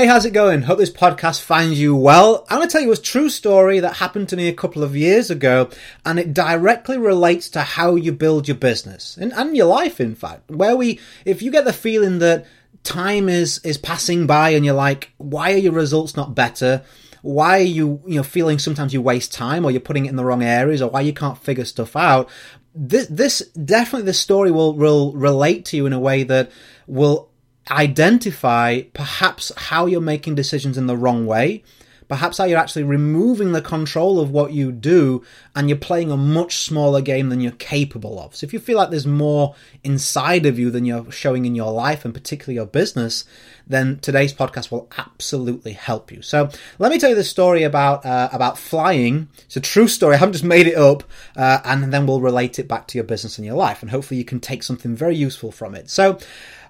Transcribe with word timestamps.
Hey, 0.00 0.06
how's 0.06 0.24
it 0.24 0.32
going? 0.32 0.62
Hope 0.62 0.78
this 0.78 0.88
podcast 0.88 1.42
finds 1.42 1.78
you 1.78 1.94
well. 1.94 2.46
I'm 2.48 2.56
going 2.56 2.66
to 2.66 2.72
tell 2.72 2.80
you 2.80 2.90
a 2.90 2.96
true 2.96 3.28
story 3.28 3.80
that 3.80 3.96
happened 3.96 4.30
to 4.30 4.36
me 4.36 4.48
a 4.48 4.54
couple 4.54 4.82
of 4.82 4.96
years 4.96 5.30
ago, 5.30 5.68
and 6.06 6.18
it 6.18 6.32
directly 6.32 6.96
relates 6.96 7.50
to 7.50 7.60
how 7.60 7.96
you 7.96 8.10
build 8.10 8.48
your 8.48 8.56
business 8.56 9.18
and, 9.18 9.30
and 9.34 9.54
your 9.54 9.66
life, 9.66 10.00
in 10.00 10.14
fact. 10.14 10.50
Where 10.50 10.74
we, 10.74 11.00
if 11.26 11.42
you 11.42 11.50
get 11.50 11.66
the 11.66 11.74
feeling 11.74 12.18
that 12.20 12.46
time 12.82 13.28
is, 13.28 13.58
is 13.62 13.76
passing 13.76 14.26
by 14.26 14.48
and 14.50 14.64
you're 14.64 14.72
like, 14.72 15.12
why 15.18 15.52
are 15.52 15.58
your 15.58 15.74
results 15.74 16.16
not 16.16 16.34
better? 16.34 16.82
Why 17.20 17.58
are 17.58 17.64
you, 17.64 18.00
you 18.06 18.14
know, 18.14 18.22
feeling 18.22 18.58
sometimes 18.58 18.94
you 18.94 19.02
waste 19.02 19.34
time 19.34 19.66
or 19.66 19.70
you're 19.70 19.82
putting 19.82 20.06
it 20.06 20.08
in 20.08 20.16
the 20.16 20.24
wrong 20.24 20.42
areas 20.42 20.80
or 20.80 20.88
why 20.88 21.02
you 21.02 21.12
can't 21.12 21.36
figure 21.36 21.66
stuff 21.66 21.94
out? 21.94 22.30
This, 22.74 23.06
this 23.08 23.40
definitely, 23.48 24.06
this 24.06 24.18
story 24.18 24.50
will, 24.50 24.72
will 24.72 25.12
relate 25.12 25.66
to 25.66 25.76
you 25.76 25.84
in 25.84 25.92
a 25.92 26.00
way 26.00 26.22
that 26.22 26.50
will 26.86 27.29
identify 27.70 28.82
perhaps 28.94 29.52
how 29.56 29.86
you're 29.86 30.00
making 30.00 30.34
decisions 30.34 30.78
in 30.78 30.86
the 30.86 30.96
wrong 30.96 31.26
way, 31.26 31.62
perhaps 32.10 32.38
how 32.38 32.44
you're 32.44 32.58
actually 32.58 32.82
removing 32.82 33.52
the 33.52 33.62
control 33.62 34.18
of 34.18 34.32
what 34.32 34.52
you 34.52 34.72
do 34.72 35.22
and 35.54 35.68
you're 35.68 35.78
playing 35.78 36.10
a 36.10 36.16
much 36.16 36.56
smaller 36.56 37.00
game 37.00 37.28
than 37.28 37.40
you're 37.40 37.52
capable 37.52 38.18
of. 38.18 38.34
So 38.34 38.44
if 38.44 38.52
you 38.52 38.58
feel 38.58 38.76
like 38.76 38.90
there's 38.90 39.06
more 39.06 39.54
inside 39.84 40.44
of 40.44 40.58
you 40.58 40.70
than 40.70 40.84
you're 40.84 41.10
showing 41.12 41.44
in 41.44 41.54
your 41.54 41.70
life 41.70 42.04
and 42.04 42.12
particularly 42.12 42.56
your 42.56 42.66
business, 42.66 43.24
then 43.70 44.00
today's 44.00 44.34
podcast 44.34 44.72
will 44.72 44.90
absolutely 44.98 45.72
help 45.72 46.10
you. 46.10 46.20
So 46.20 46.50
let 46.80 46.90
me 46.90 46.98
tell 46.98 47.10
you 47.10 47.16
the 47.16 47.22
story 47.22 47.62
about 47.62 48.04
uh, 48.04 48.28
about 48.32 48.58
flying. 48.58 49.28
It's 49.44 49.56
a 49.56 49.60
true 49.60 49.86
story. 49.86 50.14
I 50.16 50.18
haven't 50.18 50.32
just 50.32 50.44
made 50.44 50.66
it 50.66 50.76
up, 50.76 51.04
uh, 51.36 51.60
and 51.64 51.92
then 51.92 52.06
we'll 52.06 52.20
relate 52.20 52.58
it 52.58 52.66
back 52.66 52.88
to 52.88 52.98
your 52.98 53.04
business 53.04 53.38
and 53.38 53.46
your 53.46 53.54
life, 53.54 53.82
and 53.82 53.90
hopefully 53.90 54.18
you 54.18 54.24
can 54.24 54.40
take 54.40 54.64
something 54.64 54.96
very 54.96 55.16
useful 55.16 55.52
from 55.52 55.74
it. 55.76 55.88
So. 55.88 56.18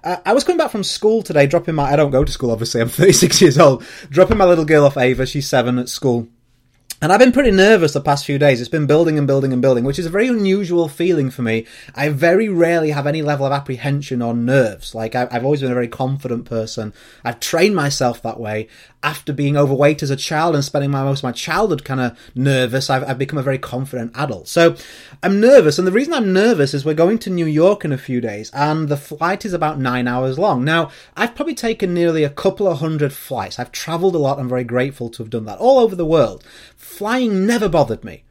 Uh, 0.03 0.17
I 0.25 0.33
was 0.33 0.43
coming 0.43 0.57
back 0.57 0.71
from 0.71 0.83
school 0.83 1.21
today, 1.21 1.45
dropping 1.47 1.75
my. 1.75 1.91
I 1.91 1.95
don't 1.95 2.11
go 2.11 2.23
to 2.23 2.31
school, 2.31 2.51
obviously. 2.51 2.81
I'm 2.81 2.89
36 2.89 3.41
years 3.41 3.57
old. 3.59 3.83
Dropping 4.09 4.37
my 4.37 4.45
little 4.45 4.65
girl 4.65 4.85
off 4.85 4.97
Ava. 4.97 5.25
She's 5.25 5.47
seven 5.47 5.77
at 5.79 5.89
school. 5.89 6.27
And 7.03 7.11
I've 7.11 7.17
been 7.17 7.31
pretty 7.31 7.49
nervous 7.49 7.93
the 7.93 7.99
past 7.99 8.25
few 8.25 8.37
days. 8.37 8.61
It's 8.61 8.69
been 8.69 8.85
building 8.85 9.17
and 9.17 9.25
building 9.25 9.51
and 9.51 9.59
building, 9.59 9.83
which 9.83 9.97
is 9.97 10.05
a 10.05 10.11
very 10.11 10.27
unusual 10.27 10.87
feeling 10.87 11.31
for 11.31 11.41
me. 11.41 11.65
I 11.95 12.09
very 12.09 12.47
rarely 12.47 12.91
have 12.91 13.07
any 13.07 13.23
level 13.23 13.47
of 13.47 13.51
apprehension 13.51 14.21
or 14.21 14.35
nerves. 14.35 14.93
Like, 14.93 15.15
I've 15.15 15.43
always 15.43 15.61
been 15.61 15.71
a 15.71 15.73
very 15.73 15.87
confident 15.87 16.45
person. 16.45 16.93
I've 17.25 17.39
trained 17.39 17.75
myself 17.75 18.21
that 18.21 18.39
way. 18.39 18.67
After 19.01 19.33
being 19.33 19.57
overweight 19.57 20.03
as 20.03 20.11
a 20.11 20.15
child 20.15 20.53
and 20.53 20.63
spending 20.63 20.91
my, 20.91 21.03
most 21.03 21.21
of 21.21 21.23
my 21.23 21.31
childhood 21.31 21.83
kind 21.83 22.01
of 22.01 22.19
nervous, 22.35 22.87
I've, 22.87 23.03
I've 23.09 23.17
become 23.17 23.39
a 23.39 23.41
very 23.41 23.57
confident 23.57 24.11
adult. 24.13 24.47
So 24.47 24.75
I'm 25.23 25.39
nervous. 25.39 25.79
And 25.79 25.87
the 25.87 25.91
reason 25.91 26.13
I'm 26.13 26.31
nervous 26.31 26.75
is 26.75 26.85
we're 26.85 26.93
going 26.93 27.17
to 27.19 27.31
New 27.31 27.47
York 27.47 27.83
in 27.83 27.91
a 27.91 27.97
few 27.97 28.21
days 28.21 28.51
and 28.53 28.89
the 28.89 28.97
flight 28.97 29.43
is 29.43 29.53
about 29.53 29.79
nine 29.79 30.07
hours 30.07 30.37
long. 30.37 30.63
Now, 30.63 30.91
I've 31.17 31.33
probably 31.33 31.55
taken 31.55 31.95
nearly 31.95 32.23
a 32.23 32.29
couple 32.29 32.67
of 32.67 32.77
hundred 32.77 33.11
flights. 33.11 33.57
I've 33.57 33.71
traveled 33.71 34.13
a 34.13 34.19
lot. 34.19 34.37
I'm 34.37 34.47
very 34.47 34.63
grateful 34.63 35.09
to 35.09 35.23
have 35.23 35.31
done 35.31 35.45
that 35.45 35.57
all 35.57 35.79
over 35.79 35.95
the 35.95 36.05
world 36.05 36.45
flying 36.91 37.45
never 37.45 37.69
bothered 37.69 38.03
me. 38.03 38.23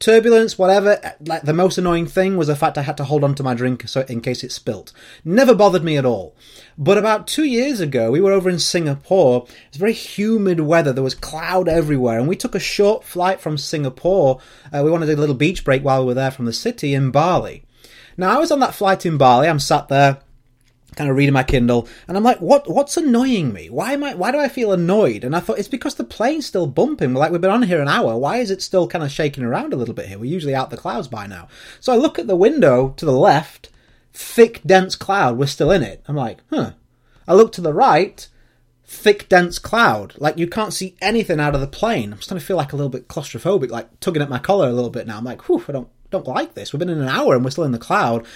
Turbulence, 0.00 0.56
whatever, 0.56 1.00
like 1.20 1.42
the 1.42 1.52
most 1.52 1.76
annoying 1.76 2.06
thing 2.06 2.36
was 2.36 2.46
the 2.46 2.54
fact 2.54 2.78
I 2.78 2.82
had 2.82 2.96
to 2.98 3.04
hold 3.04 3.24
on 3.24 3.34
to 3.34 3.42
my 3.42 3.54
drink 3.54 3.88
so 3.88 4.02
in 4.02 4.20
case 4.20 4.44
it 4.44 4.52
spilt. 4.52 4.92
Never 5.24 5.54
bothered 5.54 5.82
me 5.82 5.96
at 5.96 6.04
all. 6.04 6.36
But 6.76 6.98
about 6.98 7.26
two 7.26 7.42
years 7.42 7.80
ago, 7.80 8.12
we 8.12 8.20
were 8.20 8.30
over 8.30 8.48
in 8.48 8.60
Singapore. 8.60 9.46
It 9.48 9.72
was 9.72 9.78
very 9.78 9.92
humid 9.92 10.60
weather. 10.60 10.92
There 10.92 11.02
was 11.02 11.16
cloud 11.16 11.68
everywhere. 11.68 12.18
And 12.18 12.28
we 12.28 12.36
took 12.36 12.54
a 12.54 12.60
short 12.60 13.02
flight 13.02 13.40
from 13.40 13.58
Singapore. 13.58 14.38
Uh, 14.72 14.82
we 14.84 14.90
wanted 14.90 15.10
a 15.10 15.16
little 15.16 15.34
beach 15.34 15.64
break 15.64 15.82
while 15.82 16.02
we 16.02 16.06
were 16.06 16.14
there 16.14 16.30
from 16.30 16.44
the 16.44 16.52
city 16.52 16.94
in 16.94 17.10
Bali. 17.10 17.64
Now, 18.16 18.36
I 18.36 18.38
was 18.38 18.52
on 18.52 18.60
that 18.60 18.74
flight 18.74 19.04
in 19.04 19.18
Bali. 19.18 19.48
I'm 19.48 19.58
sat 19.58 19.88
there 19.88 20.18
kind 20.98 21.10
of 21.10 21.16
reading 21.16 21.32
my 21.32 21.44
Kindle, 21.44 21.88
and 22.06 22.16
I'm 22.16 22.24
like, 22.24 22.40
what? 22.40 22.68
What's 22.68 22.96
annoying 22.96 23.52
me? 23.52 23.70
Why 23.70 23.92
am 23.92 24.04
I? 24.04 24.14
Why 24.14 24.32
do 24.32 24.38
I 24.38 24.48
feel 24.48 24.72
annoyed? 24.72 25.24
And 25.24 25.34
I 25.34 25.40
thought 25.40 25.58
it's 25.58 25.68
because 25.68 25.94
the 25.94 26.04
plane's 26.04 26.44
still 26.44 26.66
bumping. 26.66 27.14
Like, 27.14 27.32
we've 27.32 27.40
been 27.40 27.50
on 27.50 27.62
here 27.62 27.80
an 27.80 27.88
hour. 27.88 28.18
Why 28.18 28.38
is 28.38 28.50
it 28.50 28.60
still 28.60 28.88
kind 28.88 29.04
of 29.04 29.10
shaking 29.10 29.44
around 29.44 29.72
a 29.72 29.76
little 29.76 29.94
bit 29.94 30.08
here? 30.08 30.18
We're 30.18 30.26
usually 30.26 30.54
out 30.54 30.70
the 30.70 30.76
clouds 30.76 31.08
by 31.08 31.26
now. 31.26 31.48
So 31.80 31.92
I 31.92 31.96
look 31.96 32.18
at 32.18 32.26
the 32.26 32.36
window 32.36 32.94
to 32.96 33.06
the 33.06 33.12
left, 33.12 33.70
thick, 34.12 34.60
dense 34.66 34.96
cloud. 34.96 35.38
We're 35.38 35.46
still 35.46 35.70
in 35.70 35.82
it. 35.82 36.02
I'm 36.08 36.16
like, 36.16 36.38
huh. 36.50 36.72
I 37.26 37.34
look 37.34 37.52
to 37.52 37.60
the 37.60 37.74
right, 37.74 38.26
thick, 38.84 39.28
dense 39.28 39.58
cloud. 39.58 40.14
Like 40.18 40.38
you 40.38 40.48
can't 40.48 40.72
see 40.72 40.96
anything 41.00 41.38
out 41.38 41.54
of 41.54 41.60
the 41.60 41.66
plane. 41.66 42.12
I'm 42.12 42.20
starting 42.22 42.40
to 42.40 42.46
feel 42.46 42.56
like 42.56 42.72
a 42.72 42.76
little 42.76 42.90
bit 42.90 43.06
claustrophobic, 43.06 43.70
like 43.70 44.00
tugging 44.00 44.22
at 44.22 44.30
my 44.30 44.38
collar 44.38 44.68
a 44.68 44.72
little 44.72 44.90
bit 44.90 45.06
now. 45.06 45.18
I'm 45.18 45.24
like, 45.24 45.48
whew, 45.48 45.62
I 45.68 45.72
don't 45.72 45.88
don't 46.10 46.26
like 46.26 46.54
this. 46.54 46.72
We've 46.72 46.78
been 46.78 46.88
in 46.88 47.02
an 47.02 47.08
hour 47.08 47.34
and 47.34 47.44
we're 47.44 47.50
still 47.50 47.64
in 47.64 47.72
the 47.72 47.78
cloud. 47.78 48.26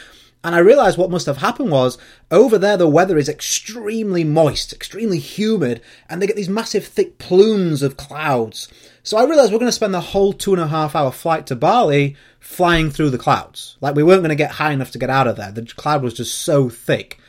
And 0.44 0.54
I 0.56 0.58
realized 0.58 0.98
what 0.98 1.10
must 1.10 1.26
have 1.26 1.36
happened 1.36 1.70
was 1.70 1.98
over 2.30 2.58
there 2.58 2.76
the 2.76 2.88
weather 2.88 3.16
is 3.16 3.28
extremely 3.28 4.24
moist, 4.24 4.72
extremely 4.72 5.18
humid, 5.18 5.80
and 6.08 6.20
they 6.20 6.26
get 6.26 6.34
these 6.34 6.48
massive 6.48 6.84
thick 6.84 7.18
plumes 7.18 7.82
of 7.82 7.96
clouds. 7.96 8.68
So 9.04 9.16
I 9.16 9.24
realized 9.24 9.52
we're 9.52 9.60
going 9.60 9.68
to 9.68 9.72
spend 9.72 9.94
the 9.94 10.00
whole 10.00 10.32
two 10.32 10.52
and 10.52 10.62
a 10.62 10.66
half 10.66 10.96
hour 10.96 11.12
flight 11.12 11.46
to 11.46 11.56
Bali 11.56 12.16
flying 12.40 12.90
through 12.90 13.10
the 13.10 13.18
clouds. 13.18 13.76
Like 13.80 13.94
we 13.94 14.02
weren't 14.02 14.22
going 14.22 14.30
to 14.30 14.34
get 14.34 14.52
high 14.52 14.72
enough 14.72 14.90
to 14.92 14.98
get 14.98 15.10
out 15.10 15.28
of 15.28 15.36
there. 15.36 15.52
The 15.52 15.62
cloud 15.62 16.02
was 16.02 16.14
just 16.14 16.40
so 16.40 16.68
thick. 16.68 17.20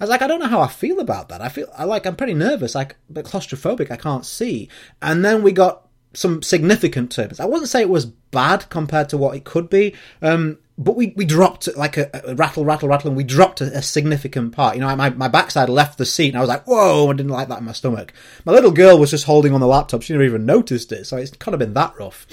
I 0.00 0.04
was 0.04 0.10
like, 0.10 0.22
I 0.22 0.26
don't 0.26 0.40
know 0.40 0.48
how 0.48 0.60
I 0.60 0.68
feel 0.68 0.98
about 0.98 1.28
that. 1.28 1.42
I 1.42 1.48
feel 1.48 1.68
I 1.76 1.84
like 1.84 2.06
I'm 2.06 2.16
pretty 2.16 2.34
nervous, 2.34 2.74
like 2.74 2.96
claustrophobic. 3.12 3.90
I 3.90 3.96
can't 3.96 4.26
see. 4.26 4.68
And 5.00 5.24
then 5.24 5.42
we 5.42 5.52
got 5.52 5.86
some 6.14 6.42
significant 6.42 7.12
turbulence. 7.12 7.40
I 7.40 7.44
wouldn't 7.44 7.68
say 7.68 7.82
it 7.82 7.88
was 7.88 8.06
bad 8.06 8.68
compared 8.68 9.08
to 9.10 9.18
what 9.18 9.36
it 9.36 9.44
could 9.44 9.70
be. 9.70 9.94
Um, 10.20 10.58
but 10.78 10.96
we, 10.96 11.12
we 11.16 11.24
dropped 11.24 11.68
like 11.76 11.96
a, 11.96 12.10
a, 12.24 12.34
rattle, 12.34 12.64
rattle, 12.64 12.88
rattle, 12.88 13.08
and 13.08 13.16
we 13.16 13.24
dropped 13.24 13.60
a, 13.60 13.76
a, 13.76 13.82
significant 13.82 14.52
part. 14.52 14.74
You 14.74 14.80
know, 14.80 14.96
my, 14.96 15.10
my 15.10 15.28
backside 15.28 15.68
left 15.68 15.98
the 15.98 16.06
seat, 16.06 16.28
and 16.28 16.38
I 16.38 16.40
was 16.40 16.48
like, 16.48 16.66
whoa, 16.66 17.10
I 17.10 17.12
didn't 17.12 17.32
like 17.32 17.48
that 17.48 17.58
in 17.58 17.64
my 17.64 17.72
stomach. 17.72 18.12
My 18.44 18.52
little 18.52 18.70
girl 18.70 18.98
was 18.98 19.10
just 19.10 19.26
holding 19.26 19.52
on 19.52 19.60
the 19.60 19.66
laptop. 19.66 20.02
She 20.02 20.12
never 20.12 20.24
even 20.24 20.46
noticed 20.46 20.90
it, 20.92 21.06
so 21.06 21.18
it's 21.18 21.30
kind 21.32 21.54
of 21.54 21.58
been 21.58 21.74
that 21.74 21.94
rough. 21.98 22.26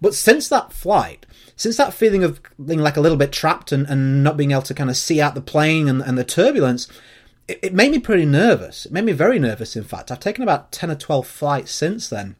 But 0.00 0.14
since 0.14 0.48
that 0.48 0.72
flight, 0.72 1.24
since 1.56 1.78
that 1.78 1.94
feeling 1.94 2.22
of 2.22 2.40
being 2.64 2.80
like 2.80 2.98
a 2.98 3.00
little 3.00 3.16
bit 3.16 3.32
trapped 3.32 3.72
and, 3.72 3.86
and 3.88 4.22
not 4.22 4.36
being 4.36 4.50
able 4.50 4.62
to 4.62 4.74
kind 4.74 4.90
of 4.90 4.96
see 4.96 5.20
out 5.20 5.34
the 5.34 5.40
plane 5.40 5.88
and, 5.88 6.02
and 6.02 6.18
the 6.18 6.24
turbulence, 6.24 6.88
it, 7.48 7.58
it 7.62 7.74
made 7.74 7.92
me 7.92 7.98
pretty 7.98 8.26
nervous. 8.26 8.84
It 8.84 8.92
made 8.92 9.04
me 9.04 9.12
very 9.12 9.38
nervous, 9.38 9.74
in 9.74 9.84
fact. 9.84 10.10
I've 10.10 10.20
taken 10.20 10.42
about 10.42 10.70
10 10.70 10.90
or 10.90 10.96
12 10.96 11.26
flights 11.26 11.72
since 11.72 12.08
then. 12.10 12.36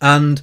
And 0.00 0.40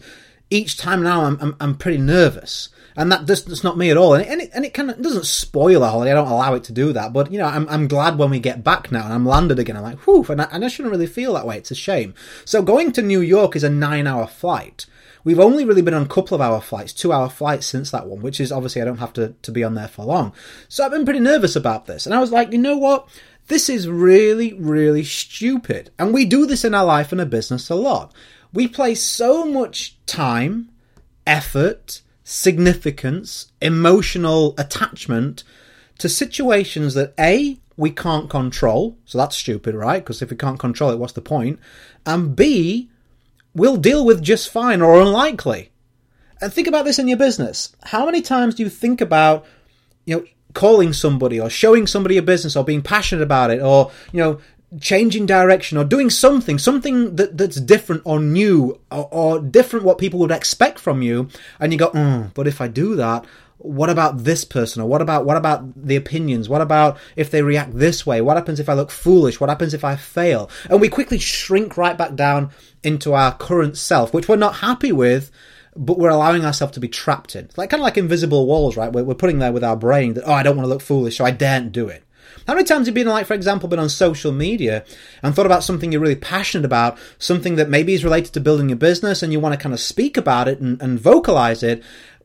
each 0.49 0.77
time 0.77 1.03
now 1.03 1.25
I'm, 1.25 1.37
I'm, 1.41 1.55
I'm 1.59 1.77
pretty 1.77 1.97
nervous 1.97 2.69
and 2.97 3.11
that 3.11 3.25
just, 3.25 3.47
that's 3.47 3.63
not 3.63 3.77
me 3.77 3.89
at 3.89 3.97
all. 3.97 4.13
And 4.13 4.23
it, 4.23 4.29
and 4.29 4.41
it, 4.41 4.51
and 4.53 4.65
it 4.65 4.73
kind 4.73 4.89
of 4.89 5.01
doesn't 5.01 5.25
spoil 5.25 5.83
a 5.83 5.89
holiday. 5.89 6.11
I 6.11 6.15
don't 6.15 6.27
allow 6.27 6.53
it 6.53 6.63
to 6.65 6.71
do 6.71 6.93
that. 6.93 7.11
But 7.11 7.31
you 7.31 7.37
know, 7.37 7.45
I'm 7.45 7.67
I'm 7.67 7.87
glad 7.87 8.17
when 8.17 8.29
we 8.29 8.39
get 8.39 8.63
back 8.63 8.91
now 8.91 9.03
and 9.03 9.13
I'm 9.13 9.25
landed 9.25 9.59
again. 9.59 9.75
I'm 9.75 9.83
like, 9.83 9.99
whew, 9.99 10.25
and 10.29 10.41
I, 10.41 10.47
and 10.51 10.63
I 10.63 10.69
shouldn't 10.69 10.93
really 10.93 11.07
feel 11.07 11.33
that 11.33 11.45
way. 11.45 11.57
It's 11.57 11.71
a 11.71 11.75
shame. 11.75 12.13
So 12.45 12.61
going 12.61 12.93
to 12.93 13.01
New 13.01 13.19
York 13.19 13.55
is 13.55 13.63
a 13.63 13.69
nine-hour 13.69 14.27
flight. 14.27 14.85
We've 15.25 15.39
only 15.39 15.65
really 15.65 15.81
been 15.81 15.95
on 15.95 16.03
a 16.03 16.07
couple 16.07 16.35
of 16.35 16.41
hour 16.41 16.61
flights, 16.61 16.93
two 16.93 17.11
hour 17.11 17.29
flights 17.29 17.65
since 17.65 17.89
that 17.91 18.05
one, 18.05 18.21
which 18.21 18.39
is 18.39 18.51
obviously 18.51 18.81
I 18.81 18.85
don't 18.85 18.99
have 18.99 19.13
to, 19.13 19.33
to 19.41 19.51
be 19.51 19.63
on 19.63 19.73
there 19.73 19.87
for 19.87 20.05
long. 20.05 20.33
So 20.69 20.85
I've 20.85 20.91
been 20.91 21.03
pretty 21.03 21.19
nervous 21.19 21.55
about 21.55 21.87
this. 21.87 22.05
And 22.05 22.13
I 22.13 22.19
was 22.19 22.31
like, 22.31 22.51
you 22.51 22.59
know 22.59 22.77
what? 22.77 23.09
This 23.47 23.67
is 23.67 23.87
really, 23.87 24.53
really 24.53 25.03
stupid. 25.03 25.89
And 25.97 26.13
we 26.13 26.25
do 26.25 26.45
this 26.45 26.63
in 26.63 26.75
our 26.75 26.85
life 26.85 27.11
and 27.11 27.19
a 27.19 27.25
business 27.25 27.71
a 27.71 27.75
lot. 27.75 28.13
We 28.55 28.69
place 28.69 29.03
so 29.03 29.45
much 29.45 29.97
time, 30.05 30.69
effort, 31.27 32.01
significance, 32.23 33.51
emotional 33.61 34.55
attachment 34.57 35.43
to 35.97 36.07
situations 36.07 36.93
that 36.93 37.13
A, 37.19 37.59
we 37.75 37.91
can't 37.91 38.29
control. 38.29 38.97
So 39.03 39.17
that's 39.17 39.35
stupid, 39.35 39.75
right? 39.75 40.01
Because 40.01 40.21
if 40.21 40.31
we 40.31 40.37
can't 40.37 40.57
control 40.57 40.91
it, 40.91 40.97
what's 40.99 41.13
the 41.13 41.21
point? 41.21 41.59
And 42.05 42.33
B, 42.33 42.89
we'll 43.53 43.75
deal 43.75 44.05
with 44.05 44.23
just 44.23 44.49
fine 44.49 44.81
or 44.81 45.01
unlikely. 45.01 45.71
And 46.41 46.53
think 46.53 46.69
about 46.69 46.85
this 46.85 46.97
in 46.97 47.09
your 47.09 47.17
business. 47.17 47.75
How 47.83 48.05
many 48.05 48.21
times 48.21 48.55
do 48.55 48.63
you 48.63 48.69
think 48.69 49.01
about, 49.01 49.45
you 50.05 50.15
know, 50.15 50.25
calling 50.53 50.93
somebody 50.93 51.41
or 51.41 51.49
showing 51.49 51.85
somebody 51.85 52.15
a 52.15 52.21
business 52.21 52.55
or 52.55 52.63
being 52.63 52.81
passionate 52.81 53.21
about 53.21 53.51
it 53.51 53.61
or, 53.61 53.91
you 54.13 54.21
know, 54.21 54.39
changing 54.79 55.25
direction 55.25 55.77
or 55.77 55.83
doing 55.83 56.09
something, 56.09 56.57
something 56.57 57.15
that, 57.15 57.37
that's 57.37 57.59
different 57.61 58.01
or 58.05 58.19
new 58.19 58.79
or, 58.91 59.07
or 59.11 59.39
different 59.39 59.85
what 59.85 59.97
people 59.97 60.19
would 60.19 60.31
expect 60.31 60.79
from 60.79 61.01
you, 61.01 61.29
and 61.59 61.71
you 61.71 61.79
go, 61.79 61.89
mm, 61.91 62.33
but 62.33 62.47
if 62.47 62.61
I 62.61 62.67
do 62.67 62.95
that, 62.95 63.25
what 63.57 63.89
about 63.89 64.23
this 64.23 64.43
person? 64.43 64.81
Or 64.81 64.87
what 64.87 65.01
about 65.01 65.25
what 65.25 65.37
about 65.37 65.85
the 65.87 65.95
opinions? 65.95 66.49
What 66.49 66.61
about 66.61 66.97
if 67.15 67.31
they 67.31 67.41
react 67.41 67.73
this 67.73 68.05
way? 68.05 68.21
What 68.21 68.37
happens 68.37 68.59
if 68.59 68.69
i 68.69 68.73
look 68.73 68.91
foolish? 68.91 69.39
What 69.39 69.49
happens 69.49 69.73
if 69.73 69.83
i 69.83 69.95
fail? 69.95 70.49
And 70.69 70.81
we 70.81 70.89
quickly 70.89 71.19
shrink 71.19 71.77
right 71.77 71.97
back 71.97 72.15
down 72.15 72.51
into 72.83 73.13
our 73.13 73.35
current 73.35 73.77
self 73.77 74.13
which 74.13 74.27
we're 74.27 74.35
not 74.35 74.55
happy 74.55 74.91
with 74.91 75.31
but 75.77 75.97
we're 75.97 76.09
allowing 76.09 76.45
ourselves 76.45 76.73
to 76.73 76.79
be 76.79 76.87
trapped 76.87 77.35
in. 77.35 77.45
It's 77.45 77.57
like 77.57 77.69
kind 77.69 77.81
of 77.81 77.85
like 77.85 77.97
invisible 77.97 78.45
walls 78.45 78.77
right? 78.77 78.91
We're, 78.91 79.03
we're 79.03 79.15
putting 79.15 79.39
there 79.39 79.51
with 79.51 79.63
our 79.63 79.75
brain 79.75 80.13
that 80.13 80.25
oh 80.25 80.33
i 80.33 80.43
don't 80.43 80.57
want 80.57 80.65
to 80.65 80.69
look 80.69 80.81
foolish 80.81 81.17
so 81.17 81.25
i 81.25 81.31
daren't 81.31 81.71
do 81.71 81.87
it 81.87 82.03
how 82.47 82.53
many 82.53 82.65
times 82.65 82.87
have 82.87 82.95
you 82.95 83.03
been, 83.03 83.11
like, 83.11 83.25
for 83.25 83.33
example, 83.33 83.67
been 83.67 83.79
on 83.79 83.89
social 83.89 84.31
media 84.31 84.85
and 85.23 85.33
thought 85.33 85.47
about 85.47 85.63
something 85.63 85.91
you're 85.91 86.01
really 86.01 86.15
passionate 86.15 86.65
about, 86.65 86.97
something 87.17 87.55
that 87.55 87.69
maybe 87.69 87.93
is 87.93 88.03
related 88.03 88.33
to 88.33 88.39
building 88.39 88.69
your 88.69 88.77
business 88.77 89.23
and 89.23 89.33
you 89.33 89.39
want 89.39 89.53
to 89.53 89.61
kind 89.61 89.73
of 89.73 89.79
speak 89.79 90.15
about 90.15 90.47
it 90.47 90.59
and, 90.59 90.79
and 90.81 90.99
vocalize 90.99 91.63
it, 91.63 91.83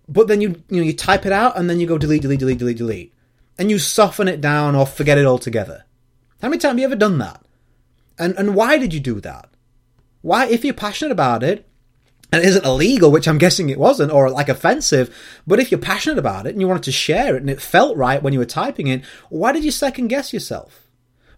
but 0.08 0.28
then 0.28 0.40
you, 0.40 0.62
you 0.69 0.76
know, 0.78 0.82
you 0.82 0.93
type 0.93 1.25
it 1.25 1.32
out 1.32 1.56
and 1.56 1.70
then 1.70 1.81
you 1.81 1.87
go 1.87 1.96
delete, 1.96 2.22
delete, 2.22 2.40
delete, 2.40 2.58
delete, 2.58 2.78
delete. 2.78 3.14
And 3.58 3.70
you 3.70 3.78
soften 3.78 4.28
it 4.28 4.40
down 4.40 4.75
or 4.75 4.87
forget 4.87 5.19
it 5.19 5.26
altogether. 5.26 5.84
How 6.43 6.49
many 6.49 6.58
times 6.58 6.72
have 6.72 6.78
you 6.78 6.84
ever 6.84 6.96
done 6.96 7.19
that? 7.19 7.43
And, 8.19 8.34
and 8.37 8.55
why 8.55 8.76
did 8.76 8.93
you 8.93 9.00
do 9.00 9.20
that? 9.20 9.49
Why, 10.20 10.46
if 10.46 10.64
you're 10.64 10.75
passionate 10.75 11.12
about 11.12 11.43
it, 11.43 11.67
and 12.32 12.43
it 12.43 12.49
isn't 12.49 12.65
illegal, 12.65 13.11
which 13.11 13.27
I'm 13.27 13.38
guessing 13.38 13.71
it 13.71 13.79
wasn't, 13.79 14.12
or 14.12 14.31
like 14.31 14.49
offensive, 14.49 15.15
but 15.47 15.59
if 15.61 15.71
you're 15.71 15.81
passionate 15.81 16.19
about 16.19 16.47
it 16.47 16.50
and 16.50 16.61
you 16.61 16.69
wanted 16.69 16.85
to 16.85 16.93
share 16.93 17.37
it 17.37 17.41
and 17.41 17.50
it 17.50 17.61
felt 17.61 17.97
right 17.97 18.23
when 18.23 18.32
you 18.32 18.38
were 18.38 18.44
typing 18.44 18.87
it, 18.87 19.05
why 19.29 19.53
did 19.53 19.65
you 19.65 19.71
second 19.71 20.09
guess 20.09 20.32
yourself? 20.32 20.87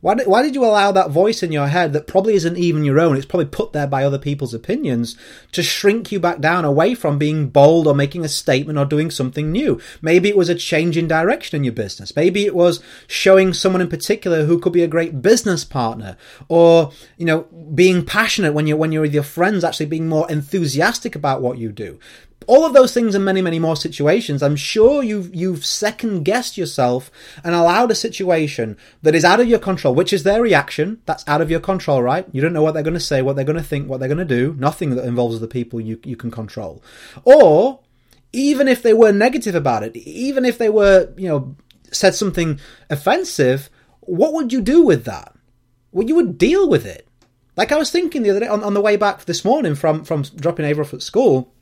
Why 0.03 0.17
did, 0.17 0.27
why 0.27 0.43
did 0.43 0.57
you 0.57 0.65
allow 0.65 0.91
that 0.91 1.13
voice 1.13 1.45
in 1.45 1.53
your 1.53 1.69
head 1.69 1.93
that 1.93 2.09
probably 2.09 2.35
isn't 2.35 2.59
even 2.59 2.85
your 2.85 2.99
own? 2.99 3.17
It's 3.17 3.25
probably 3.25 3.47
put 3.47 3.73
there 3.73 3.87
by 3.87 4.03
other 4.03 4.19
people's 4.19 4.53
opinions 4.53 5.17
to 5.53 5.63
shrink 5.63 6.11
you 6.11 6.19
back 6.19 6.41
down 6.41 6.65
away 6.65 6.97
from 6.97 7.19
being 7.19 7.51
bold 7.51 7.87
or 7.87 7.95
making 7.95 8.25
a 8.25 8.29
statement 8.29 8.81
or 8.81 8.85
doing 8.85 9.13
something 9.13 9.53
new. 9.53 9.81
Maybe 10.01 10.29
it 10.29 10.37
was 10.37 10.49
a 10.49 10.57
change 10.57 10.97
in 10.97 11.07
direction 11.07 11.57
in 11.57 11.63
your 11.63 11.73
business. 11.73 12.17
Maybe 12.17 12.47
it 12.47 12.55
was 12.57 12.83
showing 13.07 13.55
someone 13.55 13.81
in 13.81 13.89
particular 13.89 14.45
who 14.45 14.59
could 14.59 14.73
be 14.73 14.83
a 14.83 14.89
great 14.89 15.23
business 15.23 15.65
partner 15.65 16.17
or, 16.49 16.91
you 17.17 17.25
know, 17.25 17.43
being 17.73 18.05
passionate 18.05 18.55
when 18.55 18.67
you're, 18.67 18.77
when 18.77 18.91
you're 18.91 19.03
with 19.03 19.15
your 19.15 19.23
friends, 19.23 19.63
actually 19.63 19.87
being 19.87 20.09
more 20.09 20.29
enthusiastic 20.29 21.15
about 21.15 21.43
what 21.43 21.59
you 21.59 21.71
do 21.71 22.01
all 22.47 22.65
of 22.65 22.73
those 22.73 22.93
things 22.95 23.15
and 23.15 23.25
many, 23.25 23.43
many 23.43 23.59
more 23.59 23.77
situations, 23.77 24.43
I'm 24.43 24.57
sure 24.57 25.03
you've 25.03 25.35
you've 25.35 25.65
second 25.65 26.25
guessed 26.25 26.57
yourself 26.57 27.11
and 27.45 27.55
allowed 27.55 27.91
a 27.91 27.95
situation 27.95 28.77
that 29.03 29.15
is 29.15 29.25
out 29.25 29.41
of 29.41 29.49
your 29.49 29.59
control, 29.59 29.95
which 29.95 30.13
is 30.13 30.23
their 30.23 30.43
reaction. 30.43 31.01
That's 31.07 31.27
out 31.29 31.41
of 31.41 31.51
your 31.51 31.61
control, 31.61 32.03
right? 32.03 32.27
You 32.33 32.41
don't 32.41 32.53
know 32.53 32.63
what 32.63 32.73
they're 32.73 32.83
going 32.83 32.95
to 32.95 33.01
say, 33.01 33.23
what 33.23 33.37
they're 33.37 33.45
going 33.45 33.57
to 33.57 33.63
think, 33.63 33.89
what 33.89 34.01
they're 34.01 34.09
going 34.09 34.19
to 34.19 34.25
do. 34.25 34.55
Nothing 34.59 34.91
that 34.91 35.05
involves 35.05 35.41
the 35.41 35.49
people 35.49 35.81
you 35.81 36.01
you 36.05 36.17
can 36.17 36.31
control. 36.31 36.83
Or 37.25 37.81
even 38.33 38.69
if 38.69 38.83
they 38.83 38.95
were 38.95 39.13
negative 39.13 39.55
about 39.55 39.83
it, 39.83 39.97
even 39.97 40.45
if 40.45 40.59
they 40.59 40.69
were, 40.69 41.13
you 41.17 41.29
know, 41.29 41.57
said 41.91 42.15
something 42.15 42.59
offensive, 42.89 43.69
what 44.01 44.33
would 44.33 44.53
you 44.53 44.61
do 44.61 44.83
with 44.83 45.05
that? 45.05 45.35
Well, 45.93 46.07
you 46.07 46.15
would 46.15 46.39
deal 46.39 46.69
with 46.69 46.87
it. 46.87 47.07
Like 47.57 47.71
I 47.71 47.77
was 47.77 47.91
thinking 47.91 48.23
the 48.23 48.31
other 48.31 48.41
day 48.41 48.49
on, 48.49 48.65
on 48.65 48.75
the 48.75 48.81
way 48.81 48.97
back 48.97 49.25
this 49.27 49.45
morning 49.45 49.75
from 49.75 50.05
from 50.05 50.23
dropping 50.23 50.65
Ava 50.65 50.83
off 50.83 50.95
at 50.95 51.03
school 51.03 51.53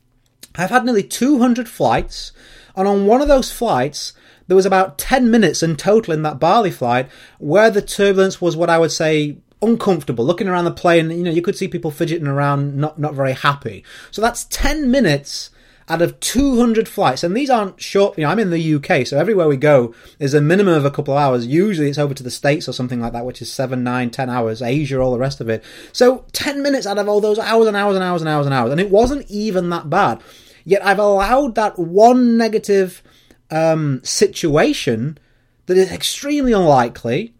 I've 0.55 0.69
had 0.69 0.85
nearly 0.85 1.03
200 1.03 1.69
flights, 1.69 2.31
and 2.75 2.87
on 2.87 3.05
one 3.05 3.21
of 3.21 3.27
those 3.27 3.51
flights, 3.51 4.13
there 4.47 4.55
was 4.55 4.65
about 4.65 4.97
10 4.97 5.31
minutes 5.31 5.63
in 5.63 5.75
total 5.77 6.13
in 6.13 6.23
that 6.23 6.39
Bali 6.39 6.71
flight 6.71 7.09
where 7.39 7.71
the 7.71 7.81
turbulence 7.81 8.41
was 8.41 8.57
what 8.57 8.69
I 8.69 8.79
would 8.79 8.91
say 8.91 9.37
uncomfortable. 9.61 10.25
Looking 10.25 10.47
around 10.47 10.65
the 10.65 10.71
plane, 10.71 11.09
you 11.09 11.23
know, 11.23 11.31
you 11.31 11.41
could 11.41 11.57
see 11.57 11.67
people 11.67 11.91
fidgeting 11.91 12.27
around, 12.27 12.75
not, 12.75 12.99
not 12.99 13.13
very 13.13 13.33
happy. 13.33 13.83
So 14.09 14.21
that's 14.21 14.45
10 14.45 14.91
minutes 14.91 15.51
out 15.91 16.01
of 16.01 16.17
200 16.21 16.87
flights, 16.87 17.21
and 17.23 17.35
these 17.35 17.49
aren't 17.49 17.81
short, 17.81 18.17
you 18.17 18.23
know, 18.23 18.29
I'm 18.29 18.39
in 18.39 18.49
the 18.49 18.75
UK, 18.75 19.05
so 19.05 19.17
everywhere 19.17 19.49
we 19.49 19.57
go 19.57 19.93
is 20.19 20.33
a 20.33 20.39
minimum 20.39 20.73
of 20.73 20.85
a 20.85 20.91
couple 20.91 21.13
of 21.13 21.21
hours. 21.21 21.45
Usually 21.45 21.89
it's 21.89 21.97
over 21.97 22.13
to 22.13 22.23
the 22.23 22.31
States 22.31 22.69
or 22.69 22.71
something 22.71 23.01
like 23.01 23.11
that, 23.11 23.25
which 23.25 23.41
is 23.41 23.51
seven, 23.51 23.83
nine, 23.83 24.09
ten 24.09 24.29
hours, 24.29 24.61
Asia, 24.61 24.99
all 24.99 25.11
the 25.11 25.19
rest 25.19 25.41
of 25.41 25.49
it. 25.49 25.63
So 25.91 26.23
10 26.31 26.63
minutes 26.63 26.87
out 26.87 26.97
of 26.97 27.09
all 27.09 27.19
those 27.19 27.37
hours 27.37 27.67
and 27.67 27.75
hours 27.75 27.95
and 27.95 28.03
hours 28.03 28.21
and 28.21 28.29
hours 28.29 28.45
and 28.45 28.55
hours, 28.55 28.71
and 28.71 28.79
it 28.79 28.89
wasn't 28.89 29.29
even 29.29 29.69
that 29.71 29.89
bad. 29.89 30.21
Yet 30.63 30.85
I've 30.85 30.99
allowed 30.99 31.55
that 31.55 31.77
one 31.77 32.37
negative 32.37 33.03
um, 33.49 33.99
situation 34.03 35.17
that 35.65 35.75
is 35.75 35.91
extremely 35.91 36.53
unlikely 36.53 37.33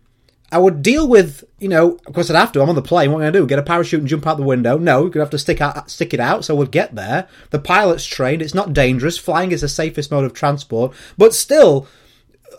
I 0.51 0.57
would 0.57 0.81
deal 0.81 1.07
with, 1.07 1.45
you 1.59 1.69
know, 1.69 1.98
of 2.06 2.13
course 2.13 2.30
I'd 2.30 2.36
have 2.36 2.51
to. 2.51 2.62
I'm 2.62 2.69
on 2.69 2.75
the 2.75 2.81
plane. 2.81 3.12
What 3.12 3.18
am 3.18 3.21
I 3.21 3.24
going 3.25 3.33
to 3.33 3.39
do? 3.39 3.48
Get 3.48 3.59
a 3.59 3.63
parachute 3.63 4.01
and 4.01 4.09
jump 4.09 4.27
out 4.27 4.38
the 4.38 4.44
window? 4.44 4.77
No, 4.77 5.01
you're 5.01 5.09
going 5.09 5.13
to 5.13 5.19
have 5.21 5.30
to 5.30 5.39
stick 5.39 5.62
out, 5.62 5.89
stick 5.89 6.13
it 6.13 6.19
out. 6.19 6.44
So 6.44 6.56
we'll 6.56 6.68
get 6.68 6.95
there. 6.95 7.27
The 7.51 7.59
pilot's 7.59 8.06
trained. 8.06 8.42
It's 8.42 8.53
not 8.53 8.74
dangerous. 8.74 9.18
Flying 9.18 9.51
is 9.51 9.62
the 9.62 9.69
safest 9.69 10.12
mode 10.12 10.25
of 10.25 10.33
transport. 10.33 10.94
But 11.18 11.33
still, 11.33 11.88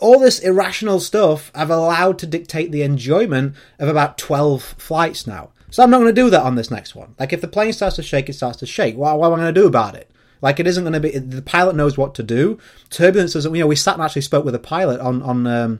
all 0.01 0.19
this 0.19 0.39
irrational 0.39 0.99
stuff 0.99 1.51
I've 1.53 1.69
allowed 1.69 2.17
to 2.19 2.27
dictate 2.27 2.71
the 2.71 2.81
enjoyment 2.81 3.55
of 3.77 3.87
about 3.87 4.17
12 4.17 4.63
flights 4.63 5.27
now. 5.27 5.51
So 5.69 5.83
I'm 5.83 5.89
not 5.89 5.99
going 5.99 6.13
to 6.13 6.21
do 6.21 6.29
that 6.31 6.43
on 6.43 6.55
this 6.55 6.71
next 6.71 6.95
one. 6.95 7.15
Like 7.19 7.33
if 7.33 7.41
the 7.41 7.47
plane 7.47 7.73
starts 7.73 7.95
to 7.97 8.03
shake, 8.03 8.29
it 8.29 8.33
starts 8.33 8.57
to 8.59 8.65
shake. 8.65 8.95
What, 8.95 9.17
what 9.19 9.27
am 9.27 9.33
I 9.33 9.37
going 9.37 9.53
to 9.53 9.61
do 9.61 9.67
about 9.67 9.95
it? 9.95 10.09
Like 10.41 10.59
it 10.59 10.67
isn't 10.67 10.83
going 10.83 10.93
to 10.93 10.99
be. 10.99 11.17
The 11.17 11.41
pilot 11.41 11.75
knows 11.75 11.97
what 11.97 12.15
to 12.15 12.23
do. 12.23 12.59
Turbulence 12.89 13.33
doesn't. 13.33 13.55
You 13.55 13.61
know, 13.61 13.67
we 13.67 13.77
sat 13.77 13.93
and 13.93 14.03
actually 14.03 14.23
spoke 14.23 14.43
with 14.43 14.53
a 14.53 14.59
pilot 14.59 14.99
on 14.99 15.23
on 15.23 15.47
um, 15.47 15.79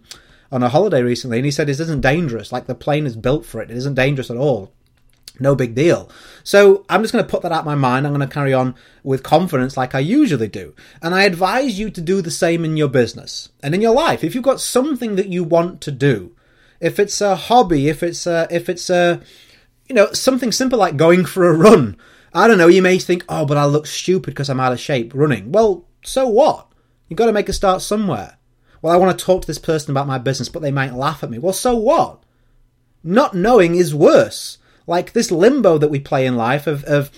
on 0.54 0.62
a 0.62 0.70
holiday 0.70 1.02
recently, 1.02 1.40
and 1.40 1.46
he 1.46 1.52
said 1.52 1.68
it 1.68 1.80
isn't 1.80 2.02
dangerous. 2.02 2.52
Like 2.52 2.68
the 2.68 2.76
plane 2.76 3.08
is 3.08 3.18
built 3.18 3.44
for 3.44 3.60
it. 3.60 3.72
It 3.72 3.78
isn't 3.78 3.96
dangerous 3.96 4.30
at 4.30 4.38
all. 4.38 4.72
No 5.40 5.56
big 5.56 5.74
deal. 5.74 6.12
So 6.44 6.86
I'm 6.88 7.02
just 7.02 7.12
going 7.12 7.26
to 7.26 7.30
put 7.30 7.42
that 7.42 7.52
out 7.52 7.62
of 7.62 7.66
my 7.66 7.74
mind. 7.74 8.06
I'm 8.06 8.14
going 8.14 8.28
to 8.28 8.32
carry 8.32 8.54
on 8.54 8.76
with 9.04 9.24
confidence 9.24 9.76
like 9.76 9.96
I 9.96 10.00
usually 10.00 10.48
do. 10.48 10.76
And 11.02 11.16
I 11.16 11.24
advise 11.24 11.80
you 11.80 11.90
to 11.90 12.00
do 12.00 12.22
the 12.22 12.30
same 12.30 12.64
in 12.64 12.78
your 12.78 12.88
business 12.88 13.50
and 13.64 13.74
in 13.74 13.82
your 13.82 13.96
life. 13.96 14.24
If 14.24 14.36
you've 14.36 14.44
got 14.44 14.62
something 14.62 15.16
that 15.16 15.30
you 15.30 15.44
want 15.44 15.82
to 15.82 15.92
do, 15.92 16.36
if 16.80 17.00
it's 17.00 17.20
a 17.20 17.36
hobby, 17.36 17.90
if 17.90 18.04
it's 18.04 18.28
a, 18.28 18.48
if 18.52 18.70
it's 18.70 18.92
a, 18.92 19.22
you 19.90 19.96
know, 19.96 20.14
something 20.14 20.52
simple 20.52 20.78
like 20.78 20.98
going 20.98 21.26
for 21.26 21.50
a 21.50 21.58
run. 21.58 21.98
I 22.32 22.48
don't 22.48 22.60
know. 22.60 22.68
You 22.68 22.84
may 22.84 23.00
think, 23.00 23.26
oh, 23.28 23.48
but 23.48 23.58
I 23.58 23.66
look 23.66 23.88
stupid 23.88 24.36
because 24.36 24.50
I'm 24.50 24.60
out 24.60 24.74
of 24.74 24.80
shape 24.80 25.14
running. 25.16 25.52
Well, 25.52 25.88
so 26.04 26.28
what? 26.28 26.68
You've 27.10 27.18
got 27.18 27.26
to 27.26 27.34
make 27.34 27.50
a 27.50 27.54
start 27.54 27.82
somewhere 27.82 28.38
well, 28.84 28.94
I 28.94 28.98
want 28.98 29.18
to 29.18 29.26
talk 29.26 29.42
to 29.42 29.48
this 29.48 29.58
person 29.58 29.92
about 29.92 30.08
my 30.08 30.18
business, 30.18 30.50
but 30.50 30.62
they 30.62 30.72
might 30.72 30.94
laugh 30.94 31.24
at 31.24 31.30
me. 31.30 31.40
Well, 31.40 31.54
so 31.54 31.74
what? 31.74 32.22
Not 33.02 33.34
knowing 33.34 33.76
is 33.76 33.96
worse. 33.96 34.58
Like 34.86 35.14
this 35.14 35.32
limbo 35.32 35.78
that 35.78 35.90
we 35.90 36.02
play 36.02 36.26
in 36.26 36.36
life 36.36 36.68
of, 36.68 36.84
of 36.84 37.10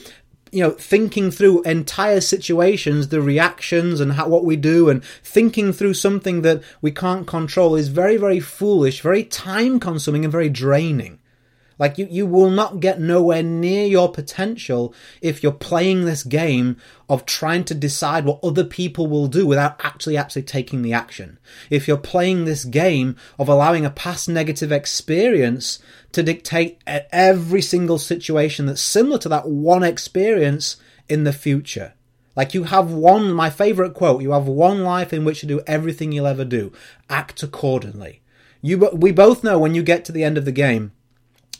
you 0.52 0.62
know, 0.62 0.70
thinking 0.70 1.32
through 1.32 1.64
entire 1.64 2.22
situations, 2.22 3.08
the 3.08 3.20
reactions 3.20 4.00
and 4.00 4.14
how, 4.14 4.28
what 4.28 4.46
we 4.46 4.56
do 4.56 4.90
and 4.90 5.04
thinking 5.24 5.74
through 5.74 5.96
something 5.96 6.44
that 6.44 6.62
we 6.84 6.92
can't 6.92 7.26
control 7.26 7.76
is 7.76 7.88
very, 7.88 8.16
very 8.16 8.40
foolish, 8.40 9.02
very 9.02 9.24
time 9.24 9.80
consuming 9.80 10.24
and 10.24 10.32
very 10.32 10.50
draining. 10.50 11.20
Like 11.78 11.98
you, 11.98 12.08
you 12.10 12.26
will 12.26 12.50
not 12.50 12.80
get 12.80 13.00
nowhere 13.00 13.44
near 13.44 13.86
your 13.86 14.12
potential 14.12 14.94
if 15.22 15.44
you're 15.44 15.52
playing 15.52 16.06
this 16.06 16.24
game 16.24 16.78
of 17.10 17.26
trying 17.26 17.64
to 17.66 17.74
decide 17.74 18.26
what 18.26 18.40
other 18.44 18.64
people 18.64 19.08
will 19.08 19.28
do 19.28 19.46
without 19.46 19.80
actually 19.84 20.18
actually 20.18 20.44
taking 20.44 20.82
the 20.82 20.94
action. 20.94 21.38
If 21.70 21.88
you're 21.88 21.98
playing 21.98 22.46
this 22.46 22.64
game 22.64 23.16
of 23.38 23.50
allowing 23.50 23.86
a 23.86 23.90
past 23.90 24.30
negative 24.30 24.72
experience 24.72 25.80
to 26.14 26.24
dictate 26.24 26.80
every 26.86 27.62
single 27.62 28.00
situation 28.00 28.66
that's 28.66 28.82
similar 28.82 29.18
to 29.20 29.30
that 29.30 29.48
one 29.50 29.84
experience 29.84 30.78
in 31.10 31.26
the 31.26 31.34
future. 31.34 31.94
Like 32.36 32.54
you 32.54 32.64
have 32.64 32.92
one, 32.92 33.32
my 33.32 33.50
favorite 33.50 33.94
quote, 33.94 34.22
you 34.22 34.32
have 34.32 34.48
one 34.48 34.84
life 34.84 35.14
in 35.14 35.24
which 35.24 35.40
to 35.42 35.46
do 35.46 35.62
everything 35.68 36.12
you'll 36.12 36.28
ever 36.28 36.46
do. 36.46 36.74
Act 37.10 37.44
accordingly. 37.44 38.22
You, 38.62 38.78
we 38.94 39.12
both 39.12 39.44
know 39.44 39.60
when 39.60 39.76
you 39.76 39.84
get 39.84 40.04
to 40.06 40.12
the 40.12 40.24
end 40.24 40.38
of 40.38 40.46
the 40.46 40.52
game, 40.52 40.92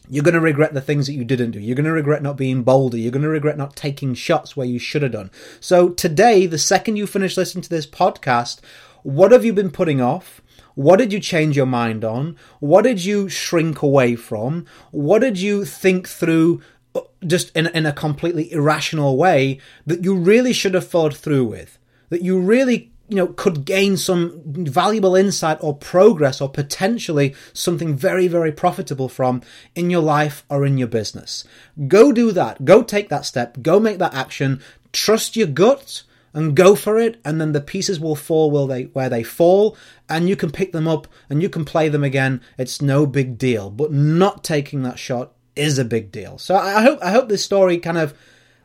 you're 0.10 0.24
going 0.24 0.34
to 0.34 0.40
regret 0.40 0.74
the 0.74 0.82
things 0.82 1.08
that 1.08 1.14
you 1.14 1.24
didn't 1.24 1.52
do. 1.52 1.60
You're 1.60 1.76
going 1.76 1.86
to 1.86 1.92
regret 1.92 2.22
not 2.22 2.38
being 2.38 2.64
bolder. 2.64 2.98
You're 2.98 3.12
going 3.12 3.24
to 3.24 3.30
regret 3.30 3.58
not 3.58 3.76
taking 3.76 4.14
shots 4.14 4.56
where 4.56 4.68
you 4.68 4.80
should 4.80 5.02
have 5.02 5.12
done. 5.12 5.32
So 5.60 5.90
today, 5.90 6.46
the 6.46 6.58
second 6.58 6.98
you 6.98 7.08
finish 7.08 7.38
listening 7.38 7.64
to 7.64 7.70
this 7.70 7.88
podcast, 7.88 8.60
what 9.04 9.32
have 9.32 9.46
you 9.46 9.54
been 9.54 9.72
putting 9.72 10.02
off? 10.02 10.42
What 10.76 10.98
did 10.98 11.14
you 11.14 11.20
change 11.20 11.56
your 11.56 11.66
mind 11.66 12.04
on? 12.04 12.38
What 12.60 12.84
did 12.84 13.04
you 13.04 13.30
shrink 13.30 13.82
away 13.82 14.16
from? 14.16 14.66
What 14.92 15.20
did 15.20 15.40
you 15.40 15.64
think 15.64 16.08
through 16.08 16.62
uh, 16.94 17.02
just 17.26 17.56
in, 17.56 17.68
in 17.68 17.86
a 17.86 17.94
completely 17.94 18.52
irrational 18.52 19.18
way 19.18 19.60
that 19.86 20.04
you 20.04 20.16
really 20.16 20.54
should 20.54 20.74
have 20.74 20.88
followed 20.88 21.16
through 21.16 21.46
with? 21.46 21.80
That 22.10 22.24
you 22.24 22.40
really 22.40 22.92
you 23.08 23.16
know, 23.16 23.28
could 23.28 23.66
gain 23.66 23.98
some 23.98 24.42
valuable 24.46 25.16
insight 25.16 25.58
or 25.62 25.76
progress 25.76 26.42
or 26.42 26.50
potentially 26.50 27.36
something 27.54 27.96
very, 27.96 28.28
very 28.28 28.52
profitable 28.52 29.10
from 29.10 29.42
in 29.76 29.90
your 29.90 30.02
life 30.02 30.44
or 30.50 30.66
in 30.66 30.78
your 30.78 30.88
business. 30.88 31.44
Go 31.88 32.12
do 32.12 32.32
that. 32.32 32.66
Go 32.66 32.82
take 32.82 33.10
that 33.10 33.26
step. 33.26 33.62
Go 33.62 33.80
make 33.80 34.00
that 34.00 34.14
action. 34.14 34.62
Trust 34.92 35.36
your 35.36 35.48
gut 35.48 36.04
and 36.34 36.56
go 36.56 36.76
for 36.76 36.98
it. 36.98 37.20
And 37.24 37.40
then 37.40 37.52
the 37.52 37.62
pieces 37.62 38.00
will 38.00 38.16
fall 38.16 38.50
where 38.50 38.68
they, 38.68 38.84
where 38.86 39.10
they 39.10 39.24
fall 39.24 39.78
and 40.10 40.28
you 40.28 40.36
can 40.36 40.52
pick 40.52 40.72
them 40.72 40.88
up 40.88 41.08
and 41.30 41.44
you 41.44 41.50
can 41.50 41.64
play 41.64 41.90
them 41.90 42.04
again. 42.04 42.42
It's 42.58 42.82
no 42.82 43.06
big 43.06 43.38
deal, 43.38 43.70
but 43.70 43.92
not 43.92 44.44
taking 44.44 44.82
that 44.82 44.98
shot 44.98 45.34
is 45.56 45.78
a 45.78 45.86
big 45.86 46.12
deal. 46.12 46.38
So 46.38 46.56
I 46.56 46.82
hope, 46.82 47.00
I 47.04 47.12
hope 47.12 47.30
this 47.30 47.46
story 47.46 47.78
kind 47.78 47.98
of 47.98 48.16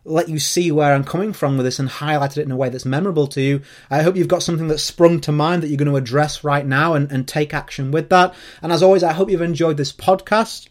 let 0.05 0.29
you 0.29 0.39
see 0.39 0.73
where 0.73 0.95
I'm 0.95 1.05
coming 1.05 1.33
from 1.33 1.57
with 1.57 1.67
this 1.67 1.79
and 1.79 1.89
highlighted 1.89 2.39
it 2.39 2.47
in 2.47 2.51
a 2.51 2.57
way 2.57 2.69
that's 2.69 2.85
memorable 2.85 3.27
to 3.29 3.41
you. 3.41 3.63
I 3.91 4.03
hope 4.03 4.17
you've 4.17 4.29
got 4.29 4.43
something 4.43 4.69
that's 4.69 4.83
sprung 4.83 5.21
to 5.23 5.33
mind 5.33 5.63
that 5.63 5.69
you're 5.69 5.77
going 5.77 5.91
to 5.91 5.97
address 5.97 6.43
right 6.43 6.65
now 6.65 6.95
and, 6.95 7.11
and 7.13 7.29
take 7.29 7.53
action 7.53 7.91
with 7.91 8.09
that. 8.09 8.35
And 8.63 8.73
as 8.73 8.83
always, 8.83 9.03
I 9.03 9.13
hope 9.13 9.31
you've 9.31 9.43
enjoyed 9.43 9.77
this 9.77 9.93
podcast. 9.93 10.69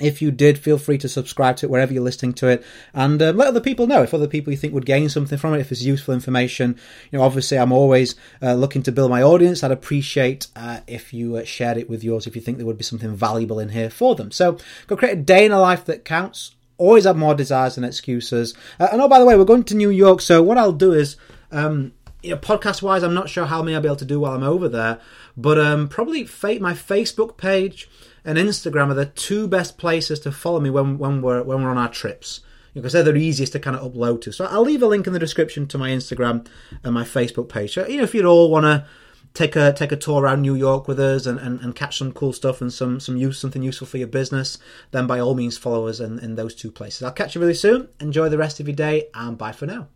If 0.00 0.20
you 0.20 0.32
did, 0.32 0.58
feel 0.58 0.76
free 0.76 0.98
to 0.98 1.08
subscribe 1.08 1.56
to 1.58 1.66
it 1.66 1.70
wherever 1.70 1.92
you're 1.92 2.02
listening 2.02 2.32
to 2.34 2.48
it, 2.48 2.64
and 2.94 3.22
uh, 3.22 3.30
let 3.30 3.46
other 3.46 3.60
people 3.60 3.86
know 3.86 4.02
if 4.02 4.12
other 4.12 4.26
people 4.26 4.52
you 4.52 4.56
think 4.56 4.74
would 4.74 4.86
gain 4.86 5.08
something 5.08 5.38
from 5.38 5.54
it, 5.54 5.60
if 5.60 5.70
it's 5.70 5.82
useful 5.82 6.14
information. 6.14 6.76
You 7.12 7.18
know, 7.18 7.24
obviously, 7.24 7.60
I'm 7.60 7.70
always 7.70 8.16
uh, 8.42 8.54
looking 8.54 8.82
to 8.84 8.92
build 8.92 9.10
my 9.10 9.22
audience. 9.22 9.62
I'd 9.62 9.70
appreciate 9.70 10.48
uh, 10.56 10.80
if 10.88 11.14
you 11.14 11.36
uh, 11.36 11.44
shared 11.44 11.76
it 11.76 11.88
with 11.88 12.02
yours 12.02 12.26
if 12.26 12.34
you 12.34 12.42
think 12.42 12.58
there 12.58 12.66
would 12.66 12.76
be 12.76 12.82
something 12.82 13.14
valuable 13.14 13.60
in 13.60 13.68
here 13.68 13.88
for 13.88 14.16
them. 14.16 14.32
So, 14.32 14.58
go 14.88 14.96
create 14.96 15.12
a 15.12 15.22
day 15.22 15.46
in 15.46 15.52
a 15.52 15.60
life 15.60 15.84
that 15.84 16.04
counts 16.04 16.56
always 16.76 17.04
have 17.04 17.16
more 17.16 17.34
desires 17.34 17.74
than 17.74 17.84
excuses. 17.84 18.54
Uh, 18.78 18.88
and 18.92 19.00
oh, 19.00 19.08
by 19.08 19.18
the 19.18 19.24
way, 19.24 19.36
we're 19.36 19.44
going 19.44 19.64
to 19.64 19.76
New 19.76 19.90
York, 19.90 20.20
so 20.20 20.42
what 20.42 20.58
I'll 20.58 20.72
do 20.72 20.92
is, 20.92 21.16
um, 21.52 21.92
you 22.22 22.30
know, 22.30 22.36
podcast 22.36 22.82
wise, 22.82 23.02
I'm 23.02 23.14
not 23.14 23.28
sure 23.28 23.46
how 23.46 23.62
many 23.62 23.74
I'll 23.74 23.82
be 23.82 23.88
able 23.88 23.96
to 23.96 24.04
do 24.04 24.20
while 24.20 24.34
I'm 24.34 24.42
over 24.42 24.68
there, 24.68 25.00
but 25.36 25.58
um, 25.58 25.88
probably 25.88 26.24
fa- 26.24 26.60
my 26.60 26.72
Facebook 26.72 27.36
page. 27.36 27.88
and 28.24 28.38
Instagram 28.38 28.90
are 28.90 28.94
the 28.94 29.06
two 29.06 29.46
best 29.46 29.76
places 29.76 30.18
to 30.20 30.32
follow 30.32 30.60
me 30.60 30.70
when, 30.70 30.98
when 30.98 31.20
we're 31.20 31.42
when 31.42 31.62
we're 31.62 31.70
on 31.70 31.78
our 31.78 31.90
trips 31.90 32.40
because 32.72 32.92
they're 32.92 33.04
the 33.04 33.14
easiest 33.14 33.52
to 33.52 33.60
kind 33.60 33.76
of 33.76 33.92
upload 33.92 34.20
to. 34.22 34.32
So 34.32 34.46
I'll 34.46 34.62
leave 34.62 34.82
a 34.82 34.86
link 34.86 35.06
in 35.06 35.12
the 35.12 35.18
description 35.18 35.66
to 35.68 35.78
my 35.78 35.90
Instagram 35.90 36.46
and 36.82 36.92
my 36.92 37.04
Facebook 37.04 37.48
page. 37.48 37.74
So, 37.74 37.86
you 37.86 37.98
know, 37.98 38.02
if 38.02 38.14
you'd 38.14 38.24
all 38.24 38.50
want 38.50 38.64
to 38.64 38.84
take 39.34 39.56
a 39.56 39.72
take 39.72 39.92
a 39.92 39.96
tour 39.96 40.22
around 40.22 40.42
New 40.42 40.54
York 40.54 40.88
with 40.88 40.98
us 40.98 41.26
and, 41.26 41.38
and, 41.40 41.60
and 41.60 41.74
catch 41.74 41.98
some 41.98 42.12
cool 42.12 42.32
stuff 42.32 42.60
and 42.60 42.72
some 42.72 43.00
some 43.00 43.16
use 43.16 43.38
something 43.38 43.62
useful 43.62 43.86
for 43.86 43.98
your 43.98 44.08
business, 44.08 44.58
then 44.92 45.06
by 45.06 45.18
all 45.18 45.34
means 45.34 45.58
follow 45.58 45.88
us 45.88 46.00
in, 46.00 46.18
in 46.20 46.36
those 46.36 46.54
two 46.54 46.70
places. 46.70 47.02
I'll 47.02 47.12
catch 47.12 47.34
you 47.34 47.40
really 47.40 47.54
soon. 47.54 47.88
Enjoy 48.00 48.28
the 48.28 48.38
rest 48.38 48.60
of 48.60 48.68
your 48.68 48.76
day 48.76 49.08
and 49.14 49.36
bye 49.36 49.52
for 49.52 49.66
now. 49.66 49.88